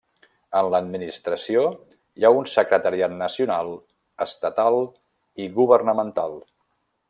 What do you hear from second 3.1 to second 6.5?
nacional, estatal i governamental.